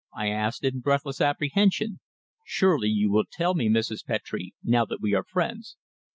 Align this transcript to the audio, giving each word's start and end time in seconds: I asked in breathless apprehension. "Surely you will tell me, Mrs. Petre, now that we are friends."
I 0.17 0.29
asked 0.29 0.63
in 0.63 0.79
breathless 0.79 1.21
apprehension. 1.21 1.99
"Surely 2.43 2.87
you 2.89 3.11
will 3.11 3.25
tell 3.31 3.53
me, 3.53 3.69
Mrs. 3.69 4.03
Petre, 4.03 4.49
now 4.63 4.83
that 4.83 4.97
we 4.99 5.13
are 5.13 5.23
friends." 5.25 5.77